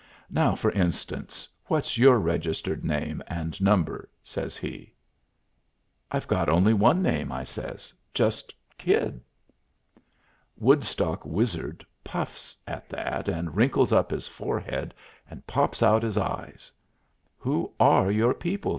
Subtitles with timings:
[0.31, 4.95] Now, for instance, what's your registered name and number?" says he.
[6.11, 7.93] "I've got only one name," I says.
[8.11, 9.21] "Just Kid."
[10.57, 14.95] Woodstock Wizard puffs at that and wrinkles up his forehead
[15.29, 16.71] and pops out his eyes.
[17.37, 18.69] "Who are your people?"